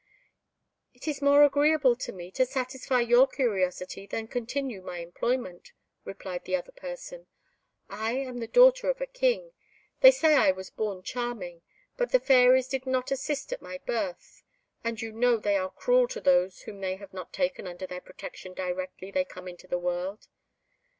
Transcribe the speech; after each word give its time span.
"It 0.95 1.07
is 1.07 1.21
more 1.21 1.43
agreeable 1.43 1.95
to 1.97 2.11
me 2.11 2.31
to 2.31 2.43
satisfy 2.43 3.01
your 3.01 3.27
curiosity 3.27 4.07
than 4.07 4.25
to 4.25 4.31
continue 4.33 4.81
my 4.81 4.97
employment," 4.97 5.73
replied 6.05 6.45
the 6.45 6.55
other 6.55 6.71
person. 6.71 7.27
"I 7.87 8.13
am 8.13 8.39
the 8.39 8.47
daughter 8.47 8.89
of 8.89 8.99
a 8.99 9.05
King; 9.05 9.53
they 9.99 10.09
say 10.09 10.33
I 10.33 10.53
was 10.53 10.71
born 10.71 11.03
charming, 11.03 11.61
but 11.97 12.11
the 12.11 12.19
fairies 12.19 12.67
did 12.67 12.87
not 12.87 13.11
assist 13.11 13.53
at 13.53 13.61
my 13.61 13.77
birth, 13.77 14.41
and 14.83 14.99
you 14.99 15.11
know 15.11 15.37
they 15.37 15.55
are 15.55 15.69
cruel 15.69 16.07
to 16.07 16.19
those 16.19 16.61
whom 16.61 16.81
they 16.81 16.95
have 16.95 17.13
not 17.13 17.31
taken 17.31 17.67
under 17.67 17.85
their 17.85 18.01
protection 18.01 18.55
directly 18.55 19.11
they 19.11 19.23
come 19.23 19.47
into 19.47 19.67
the 19.67 19.77
world." 19.77 20.29